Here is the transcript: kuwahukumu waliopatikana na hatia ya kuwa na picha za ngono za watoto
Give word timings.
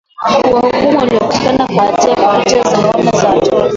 kuwahukumu 0.43 0.97
waliopatikana 0.97 1.67
na 1.75 1.81
hatia 1.81 2.09
ya 2.11 2.15
kuwa 2.15 2.33
na 2.37 2.43
picha 2.43 2.63
za 2.69 2.77
ngono 2.87 3.11
za 3.11 3.29
watoto 3.29 3.69